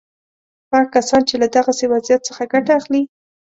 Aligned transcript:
هغه 0.71 0.87
کسان 0.95 1.21
چې 1.29 1.35
له 1.41 1.47
دغسې 1.57 1.85
وضعیت 1.93 2.21
څخه 2.29 2.43
ګټه 2.53 2.71
اخلي. 2.79 3.01